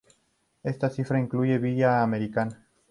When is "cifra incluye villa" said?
0.89-2.01